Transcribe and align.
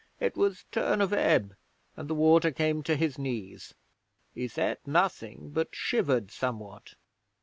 It 0.19 0.35
was 0.35 0.65
turn 0.71 0.99
of 0.99 1.13
ebb, 1.13 1.55
and 1.95 2.07
the 2.09 2.15
water 2.15 2.49
came 2.49 2.81
to 2.81 2.95
his 2.95 3.19
knees. 3.19 3.75
He 4.33 4.47
said 4.47 4.79
nothing, 4.83 5.51
but 5.51 5.75
shivered 5.75 6.31
somewhat. 6.31 6.95